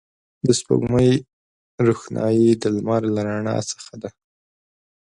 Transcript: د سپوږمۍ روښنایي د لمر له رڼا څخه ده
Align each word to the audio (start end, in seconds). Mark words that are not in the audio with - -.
د 0.47 0.47
سپوږمۍ 0.59 1.11
روښنایي 1.85 2.49
د 2.61 2.63
لمر 2.75 3.01
له 3.15 3.21
رڼا 3.27 3.57
څخه 3.71 3.93
ده 4.01 4.09